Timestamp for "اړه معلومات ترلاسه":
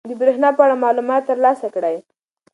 0.65-1.67